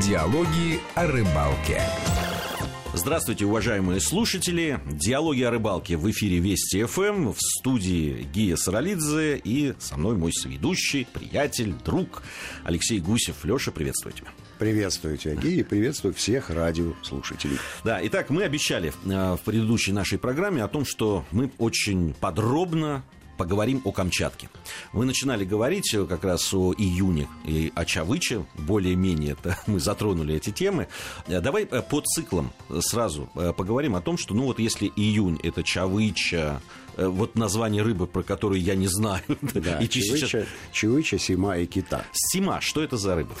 [0.00, 1.82] Диалоги о рыбалке.
[2.94, 4.80] Здравствуйте, уважаемые слушатели.
[4.90, 7.32] Диалоги о рыбалке в эфире Вести ФМ.
[7.32, 12.22] В студии Гия Саралидзе и со мной мой соведущий, приятель, друг
[12.64, 13.44] Алексей Гусев.
[13.44, 14.28] Леша, приветствую тебя.
[14.58, 17.58] Приветствую тебя, Гия, и приветствую всех радиослушателей.
[17.84, 23.04] Да, итак, мы обещали э, в предыдущей нашей программе о том, что мы очень подробно
[23.40, 24.50] поговорим о Камчатке.
[24.92, 29.34] Вы начинали говорить как раз о июне и о Чавыче, более-менее
[29.66, 30.88] мы затронули эти темы.
[31.26, 35.62] Давай э, по циклам сразу э, поговорим о том, что, ну вот если июнь это
[35.62, 36.60] Чавыча,
[36.98, 39.22] э, вот название рыбы, про которую я не знаю.
[39.54, 40.44] Да, и чавыча, сейчас...
[40.70, 42.04] чавыча, сима и кита.
[42.12, 43.34] Сима, что это за рыба?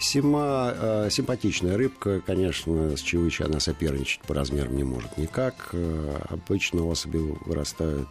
[0.00, 5.70] Сима э, симпатичная рыбка, конечно, с чевыча она соперничать по размерам не может никак.
[5.72, 8.08] Э, обычно особи вырастают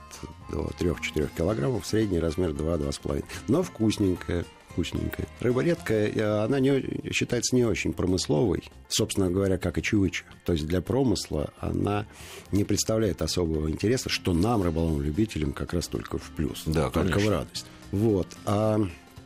[0.52, 3.26] до 3-4 килограммов, средний размер 2-2,5.
[3.48, 5.28] Но вкусненькая, вкусненькая.
[5.40, 10.26] Рыба редкая, она не, считается не очень промысловой, собственно говоря, как и чевыча.
[10.46, 12.06] То есть для промысла она
[12.52, 17.20] не представляет особого интереса, что нам, рыболовным-любителям, как раз только в плюс, да, только конечно.
[17.20, 17.66] в радость.
[17.92, 18.28] Вот.
[18.46, 18.80] А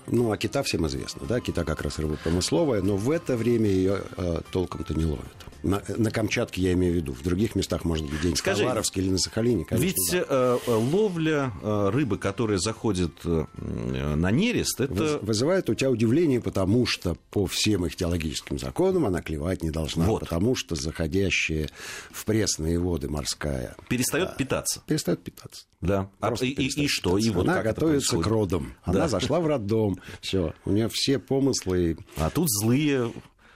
[0.08, 3.70] ну, а кита всем известно, да, кита как раз рыба промысловая, но в это время
[3.70, 5.24] ее э, толком-то не ловят.
[5.64, 7.14] На, на Камчатке я имею в виду.
[7.14, 9.86] В других местах, может быть, день Скажи, Хабаровске или на Сахалине, конечно.
[9.86, 10.26] Ведь да.
[10.30, 15.20] э, ловля э, рыбы, которая заходит э, на нерест, это...
[15.22, 20.06] Вызывает у тебя удивление, потому что по всем их теологическим законам она клевать не должна.
[20.06, 20.20] Вот.
[20.20, 21.70] Потому что заходящая
[22.12, 23.76] в пресные воды морская...
[23.88, 24.82] Перестает а, питаться.
[24.86, 25.66] Перестает питаться.
[25.80, 26.10] Да.
[26.20, 27.18] А, и, и, и что?
[27.18, 28.74] И вот она готовится к родам.
[28.84, 29.08] Она да.
[29.08, 29.98] зашла в роддом.
[30.20, 30.54] Все.
[30.66, 31.98] У нее все помыслы...
[32.18, 33.12] А тут злые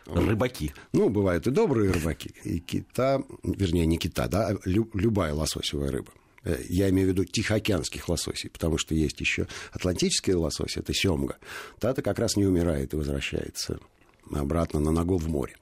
[0.07, 0.73] Рыбаки.
[0.93, 2.33] Ну, бывают и добрые рыбаки.
[2.43, 6.11] И кита, вернее, не кита, да, а любая лососевая рыба.
[6.43, 11.37] Э, я имею в виду тихоокеанских лососей, потому что есть еще атлантические лососи, это семга.
[11.79, 13.79] Та-то как раз не умирает и возвращается
[14.31, 15.55] обратно на ногу в море.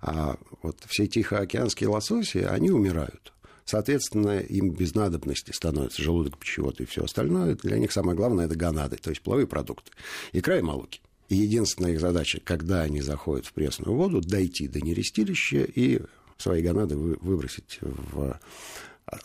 [0.00, 3.32] А вот все тихоокеанские лососи, они умирают.
[3.64, 7.54] Соответственно, им без надобности становится желудок, пищевод и все остальное.
[7.54, 9.92] Для них самое главное– это гонады, то есть половые продукты.
[10.32, 11.00] Икра и молоки.
[11.30, 16.02] И единственная их задача, когда они заходят в пресную воду, дойти до нерестилища и
[16.36, 18.38] свои гонады выбросить в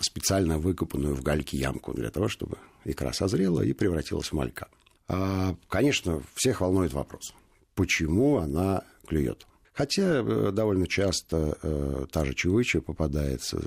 [0.01, 4.67] специально выкопанную в гальке ямку для того, чтобы икра созрела и превратилась в малька.
[5.07, 7.33] А, конечно, всех волнует вопрос,
[7.73, 9.47] почему она клюет.
[9.73, 13.61] Хотя э, довольно часто э, та же чевыча попадается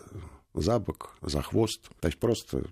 [0.55, 2.65] за бок, за хвост, то есть просто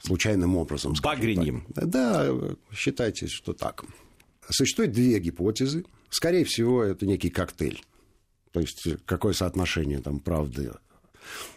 [0.00, 0.94] случайным образом.
[1.00, 1.64] Багреньем.
[1.68, 2.28] Да,
[2.72, 3.84] считайте, что так.
[4.48, 5.84] Существует две гипотезы.
[6.10, 7.82] Скорее всего, это некий коктейль.
[8.52, 10.72] То есть, какое соотношение там правды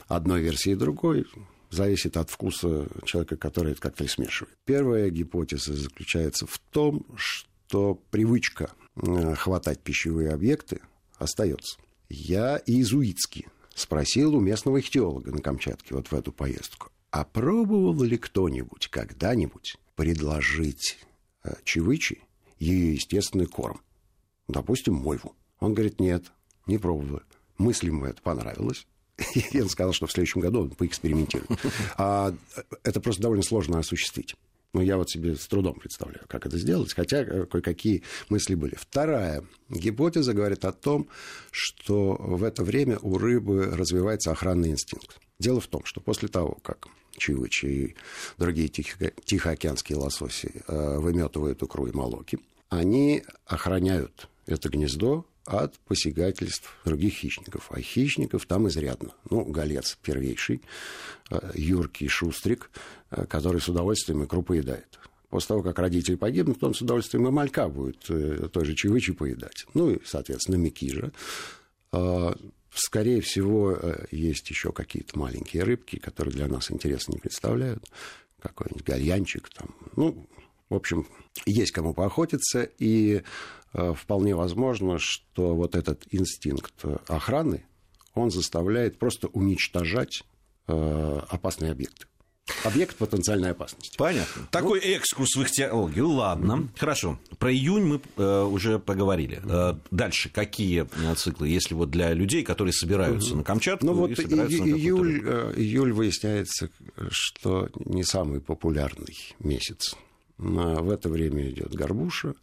[0.08, 1.26] одной версии и другой
[1.70, 4.56] зависит от вкуса человека, который этот коктейль смешивает.
[4.66, 10.82] Первая гипотеза заключается в том, что привычка э, хватать пищевые объекты
[11.18, 11.78] остается.
[12.08, 18.18] Я иезуитски спросил у местного ихтиолога на Камчатке вот в эту поездку, а пробовал ли
[18.18, 20.98] кто-нибудь когда-нибудь предложить
[21.44, 22.22] э, чевычи
[22.58, 23.82] ее естественный корм.
[24.48, 25.36] Допустим, мойву.
[25.60, 26.26] Он говорит, нет,
[26.68, 27.22] не пробовал.
[27.58, 28.86] Мысли ему это понравилось.
[29.34, 31.50] И он сказал, что в следующем году он поэкспериментирует.
[31.98, 32.34] А
[32.84, 34.36] это просто довольно сложно осуществить.
[34.74, 38.76] Но я вот себе с трудом представляю, как это сделать, хотя э, кое-какие мысли были.
[38.76, 41.08] Вторая гипотеза говорит о том,
[41.50, 45.18] что в это время у рыбы развивается охранный инстинкт.
[45.40, 47.96] Дело в том, что после того, как чивычи и
[48.38, 52.40] другие тихо- тихоокеанские лососи э, выметывают икру и молоки,
[52.70, 57.68] они охраняют это гнездо от посягательств других хищников.
[57.70, 59.12] А хищников там изрядно.
[59.30, 60.62] Ну, голец первейший,
[61.30, 62.72] э, юркий шустрик,
[63.12, 65.00] э, который с удовольствием икру поедает.
[65.30, 69.66] После того, как родители погибнут, он с удовольствием и малька будет той же чевычи поедать.
[69.74, 71.12] Ну, и, соответственно, микижа.
[72.76, 73.80] Скорее всего,
[74.12, 77.84] есть еще какие-то маленькие рыбки, которые для нас интереса не представляют.
[78.42, 79.74] Какой-нибудь гальянчик там.
[79.96, 80.28] Ну,
[80.70, 81.08] в общем,
[81.46, 83.24] есть кому поохотиться, и
[83.74, 87.66] э, вполне возможно, что вот этот инстинкт охраны,
[88.14, 90.24] он заставляет просто уничтожать
[90.68, 92.08] э, опасные объекты.
[92.64, 93.98] Объект потенциальной опасности.
[93.98, 94.44] Понятно.
[94.44, 96.10] Ну, Такой экскурс в их теологию.
[96.10, 96.54] Ладно.
[96.54, 96.80] Mm-hmm.
[96.80, 97.20] Хорошо.
[97.40, 99.42] Про июнь мы э, уже поговорили.
[99.46, 103.38] Э, дальше какие э, циклы, если вот для людей, которые собираются mm-hmm.
[103.38, 103.86] на Камчатку?
[103.88, 106.70] Ну вот и, июль, э, июль выясняется,
[107.10, 109.96] что не самый популярный месяц
[110.38, 112.36] в это время идет горбуша,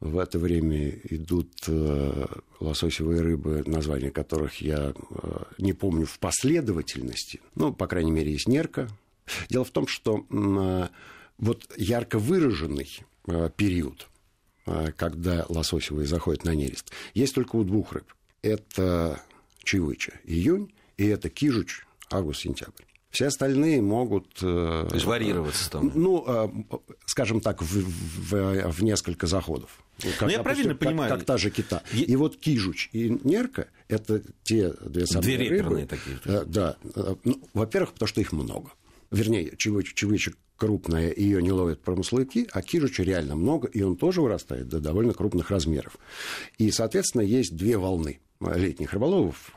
[0.00, 2.26] в это время идут э,
[2.60, 4.92] лососевые рыбы, названия которых я
[5.56, 7.40] не помню в последовательности.
[7.54, 8.88] Ну, по крайней мере, есть нерка.
[9.48, 10.88] Дело в том, что э,
[11.38, 13.00] вот ярко выраженный
[13.56, 14.08] период,
[14.96, 18.12] когда лососевые заходят на нерест, есть только у двух рыб.
[18.42, 19.22] это
[19.62, 22.82] Чевыча, июнь, и это Кижуч, август-сентябрь.
[23.10, 24.34] Все остальные могут...
[24.34, 25.92] То есть варьироваться там?
[25.94, 26.66] Ну,
[27.04, 29.82] скажем так, в, в, в несколько заходов.
[30.18, 31.14] Как, ну, я правильно как, понимаю.
[31.14, 31.82] Как та же кита.
[31.92, 32.04] Я...
[32.04, 36.18] И вот кижуч и нерка– это те две самые Две реперные такие.
[36.24, 36.76] Да.
[37.24, 38.70] Ну, во-первых, потому что их много.
[39.12, 44.68] Вернее, чевычек крупная, ее не ловят промысловики, а кижуча реально много, и он тоже вырастает
[44.68, 45.98] до довольно крупных размеров.
[46.58, 49.52] И, соответственно, есть две волны летних рыболовов,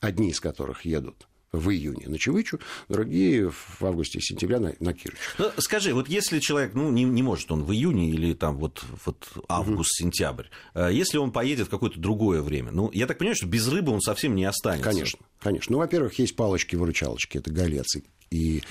[0.00, 4.94] одни из которых едут в июне на Чевычу, другие в августе и сентябре на, на
[4.94, 5.18] Кирыч.
[5.38, 8.82] Ну, скажи, вот если человек, ну, не, не может он в июне или там вот,
[9.04, 10.84] вот август-сентябрь, угу.
[10.86, 14.00] если он поедет в какое-то другое время, ну, я так понимаю, что без рыбы он
[14.00, 14.88] совсем не останется.
[14.88, 15.72] Конечно, конечно.
[15.72, 18.04] Ну, во-первых, есть палочки-выручалочки, это голец и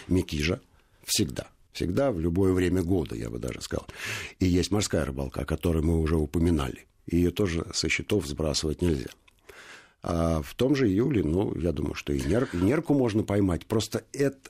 [0.08, 0.62] мекижа,
[1.06, 1.48] всегда.
[1.74, 3.88] Всегда, в любое время года, я бы даже сказал.
[4.40, 6.86] И есть морская рыбалка, о которой мы уже упоминали.
[7.08, 9.10] Ее тоже со счетов сбрасывать нельзя.
[10.04, 13.66] А в том же июле, ну, я думаю, что и, нер, и нерку можно поймать.
[13.66, 14.50] Просто это,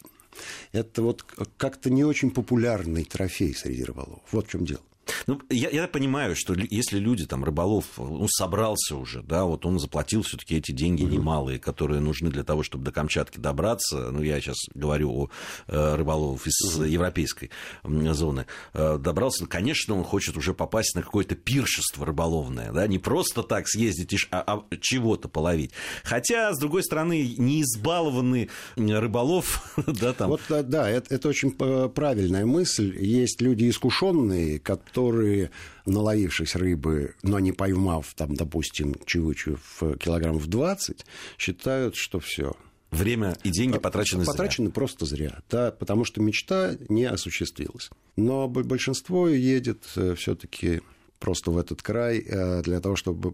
[0.71, 1.23] это вот
[1.57, 4.23] как-то не очень популярный трофей среди рыболовов.
[4.31, 4.81] Вот в чем дело.
[5.27, 9.79] Ну, я, я понимаю, что если люди, там, рыболов, ну, собрался уже, да, вот он
[9.79, 11.11] заплатил все таки эти деньги угу.
[11.11, 15.29] немалые, которые нужны для того, чтобы до Камчатки добраться, ну, я сейчас говорю о
[15.67, 16.83] э, рыболовов из угу.
[16.83, 17.51] европейской
[17.83, 23.43] зоны, э, добрался, конечно, он хочет уже попасть на какое-то пиршество рыболовное, да, не просто
[23.43, 25.71] так съездить, а, а чего-то половить.
[26.03, 30.29] Хотя, с другой стороны, не избалованный рыболов, да, там...
[30.29, 32.95] Вот, да, это, это очень э, правильная мысль.
[32.99, 35.49] Есть люди искушенные, которые которые,
[35.85, 41.05] наловившись рыбы, но не поймав, там, допустим, чевычу в килограммов 20,
[41.37, 42.55] считают, что все.
[42.91, 44.73] Время и деньги потрачены, потрачены зря.
[44.73, 47.89] просто зря, да, потому что мечта не осуществилась.
[48.17, 50.81] Но большинство едет э, все-таки
[51.19, 53.33] просто в этот край э, для того, чтобы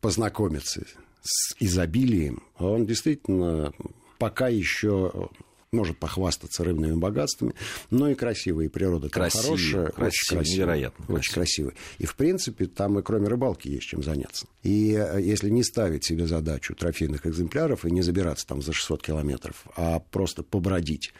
[0.00, 0.84] познакомиться
[1.22, 2.42] с изобилием.
[2.58, 3.72] Он действительно
[4.18, 5.30] пока еще
[5.72, 7.54] может похвастаться рыбными богатствами,
[7.90, 9.86] но и красивая, и природа там красивый, хорошая.
[9.86, 11.14] Красивый, очень красивая, невероятно.
[11.14, 11.74] Очень красивый.
[11.98, 14.46] И, в принципе, там и кроме рыбалки есть чем заняться.
[14.64, 19.02] И э, если не ставить себе задачу трофейных экземпляров и не забираться там за 600
[19.02, 21.14] километров, а просто побродить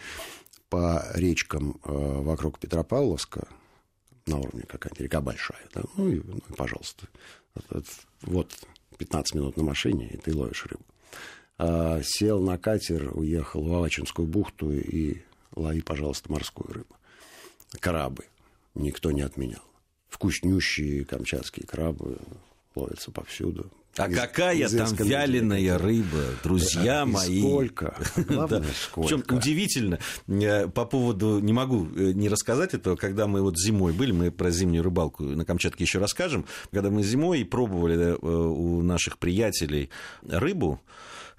[0.68, 3.46] по речкам э, вокруг Петропавловска,
[4.26, 7.06] на уровне какая-нибудь река большая, да, ну, и, ну и пожалуйста,
[8.22, 8.52] вот
[8.98, 10.84] 15 минут на машине, и ты ловишь рыбу.
[11.62, 15.18] А, сел на катер, уехал в Авачинскую бухту и
[15.54, 16.96] лови, пожалуйста, морскую рыбу.
[17.80, 18.24] Крабы
[18.74, 19.62] никто не отменял.
[20.08, 22.16] Вкуснющие камчатские крабы
[22.74, 23.70] ловятся повсюду.
[23.98, 27.40] А из, какая из там вяленая рыба, друзья а, мои.
[27.40, 27.94] Сколько?
[28.16, 28.66] Главное, да.
[28.82, 29.08] сколько.
[29.08, 29.98] Причем удивительно,
[30.28, 34.30] э, по поводу, не могу э, не рассказать этого, когда мы вот зимой были, мы
[34.30, 39.90] про зимнюю рыбалку на Камчатке еще расскажем, когда мы зимой пробовали э, у наших приятелей
[40.22, 40.80] рыбу,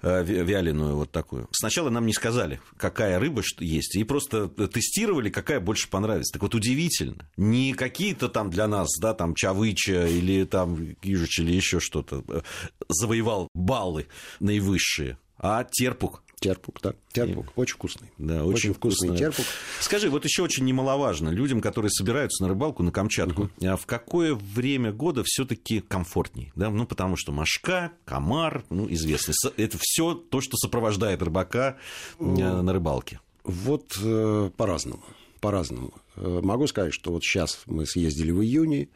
[0.02, 1.48] вяленую вот такую.
[1.52, 6.32] Сначала нам не сказали, какая рыба есть, и просто тестировали, какая больше понравится.
[6.32, 11.52] Так вот удивительно, не какие-то там для нас, да, там Чавыча или там Кижич или
[11.52, 12.42] еще что-то э,
[12.88, 14.06] завоевал баллы
[14.40, 16.94] наивысшие, а терпук Терпук, да.
[17.12, 17.46] Терпук.
[17.46, 17.60] И...
[17.60, 18.08] Очень вкусный.
[18.18, 19.46] Да, очень, очень вкусный вкусный терпук.
[19.80, 23.50] Скажи, вот еще очень немаловажно, людям, которые собираются на рыбалку на Камчатку, угу.
[23.66, 26.52] а в какое время года все-таки комфортней?
[26.54, 26.70] Да?
[26.70, 29.34] Ну, потому что мошка, комар, ну, известно.
[29.56, 31.76] Это все то, что сопровождает рыбака
[32.18, 33.20] э, на рыбалке.
[33.44, 35.04] Вот э, по-разному.
[35.40, 35.94] По-разному.
[36.16, 38.88] Э, могу сказать, что вот сейчас мы съездили в июне,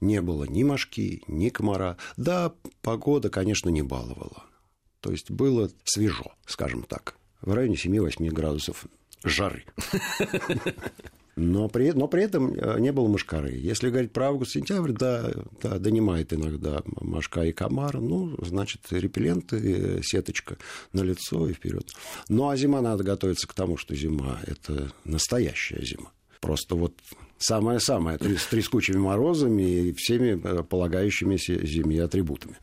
[0.00, 1.96] не было ни мошки, ни комара.
[2.16, 4.44] Да, погода, конечно, не баловала.
[5.00, 8.86] То есть было свежо, скажем так, в районе 7-8 градусов
[9.24, 9.64] жары.
[11.38, 13.52] Но при, но при этом э, не было мошкары.
[13.52, 15.30] Если говорить про август-сентябрь, да,
[15.62, 18.00] да, донимает иногда мошка и комар.
[18.00, 20.58] Ну, значит, репелленты, сеточка
[20.92, 21.92] на лицо и вперед.
[22.28, 26.10] Ну, а зима надо готовиться к тому, что зима– это настоящая зима.
[26.40, 26.94] Просто вот
[27.38, 32.56] самое-самое, с трескучими морозами и всеми э, полагающимися зимними атрибутами.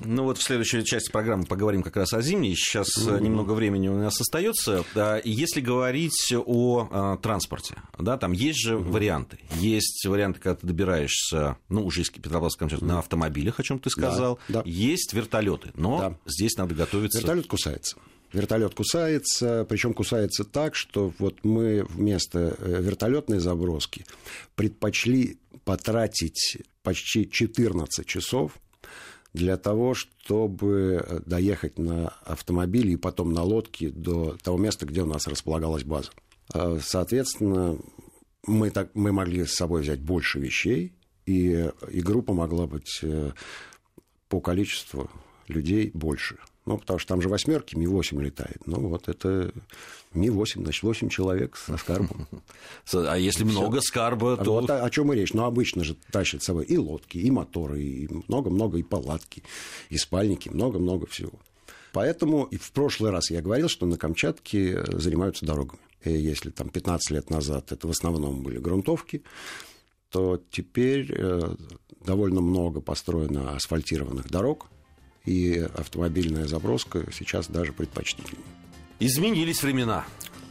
[0.00, 2.54] Ну вот в следующей части программы поговорим как раз о зимней.
[2.54, 3.20] Сейчас mm-hmm.
[3.20, 4.84] немного времени у нас остается.
[5.24, 8.90] Если говорить о а, транспорте, да, там есть же mm-hmm.
[8.90, 9.38] варианты.
[9.56, 12.84] Есть варианты, когда ты добираешься, ну, уже из Петропавловска mm-hmm.
[12.84, 14.38] на автомобилях, о чем ты сказал.
[14.48, 14.70] Да, да.
[14.70, 16.18] Есть вертолеты, но да.
[16.26, 17.18] здесь надо готовиться.
[17.18, 17.96] Вертолет кусается.
[18.32, 24.04] Вертолет кусается, причем кусается так, что вот мы вместо э, вертолетной заброски
[24.54, 28.58] предпочли потратить почти 14 часов
[29.32, 35.02] для того, чтобы э, доехать на автомобиле и потом на лодке до того места, где
[35.02, 36.10] у нас располагалась база.
[36.52, 37.78] А, соответственно,
[38.46, 40.92] мы, так, мы могли с собой взять больше вещей,
[41.26, 43.32] и, и группа могла быть э,
[44.28, 45.10] по количеству
[45.46, 46.38] людей больше.
[46.68, 48.66] Ну, потому что там же восьмерки, Ми-8 летает.
[48.66, 49.54] Ну, вот это
[50.12, 52.28] Ми-8, значит, 8 человек со скарбом.
[52.92, 54.60] А если много скарба, то...
[54.60, 55.32] Вот о, чем и речь.
[55.32, 59.42] Ну, обычно же тащат с собой и лодки, и моторы, и много-много, и палатки,
[59.88, 61.32] и спальники, много-много всего.
[61.94, 65.80] Поэтому и в прошлый раз я говорил, что на Камчатке занимаются дорогами.
[66.04, 69.22] И если там 15 лет назад это в основном были грунтовки,
[70.10, 71.54] то теперь э,
[72.04, 74.66] довольно много построено асфальтированных дорог,
[75.28, 78.44] и автомобильная заброска сейчас даже предпочтительнее.
[78.98, 80.06] Изменились времена.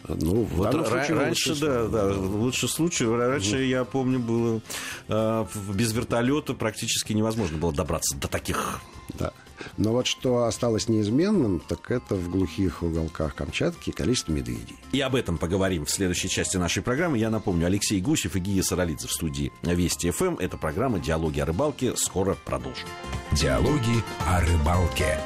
[0.08, 3.06] Ну, вот случае, раньше, да, да, лучший случай.
[3.06, 3.64] Раньше, угу.
[3.64, 4.62] я помню, было
[5.10, 8.80] э, без вертолета практически невозможно было добраться до таких.
[9.20, 9.34] Да.
[9.78, 14.78] Но вот что осталось неизменным, так это в глухих уголках Камчатки количество медведей.
[14.92, 17.18] И об этом поговорим в следующей части нашей программы.
[17.18, 20.36] Я напомню, Алексей Гусев и Гия Саралидзе в студии Вести ФМ.
[20.40, 21.96] Это программа «Диалоги о рыбалке».
[21.96, 22.88] Скоро продолжим.
[23.32, 25.20] Диалоги о рыбалке.